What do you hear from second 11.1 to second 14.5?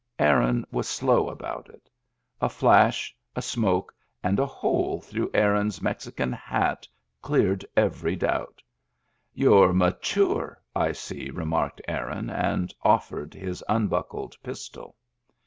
remarked Aaron, and ofiFei:ed his unbuckled